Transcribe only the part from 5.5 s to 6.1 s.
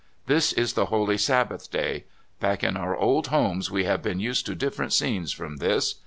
this.